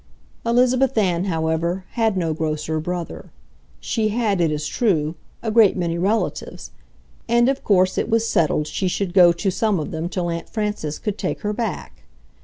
Elizabeth 0.43 0.97
Ann, 0.97 1.25
however, 1.25 1.85
had 1.91 2.17
no 2.17 2.33
grocer 2.33 2.79
brother. 2.79 3.29
She 3.79 4.07
had, 4.07 4.41
it 4.41 4.51
is 4.51 4.65
true, 4.65 5.13
a 5.43 5.51
great 5.51 5.77
many 5.77 5.95
relatives, 5.95 6.71
and 7.29 7.47
of 7.47 7.63
course 7.63 7.99
it 7.99 8.09
was 8.09 8.27
settled 8.27 8.65
she 8.65 8.87
should 8.87 9.13
go 9.13 9.31
to 9.33 9.51
some 9.51 9.79
of 9.79 9.91
them 9.91 10.09
till 10.09 10.31
Aunt 10.31 10.49
Frances 10.49 10.97
could 10.97 11.19
take 11.19 11.41
her 11.41 11.53
back. 11.53 12.01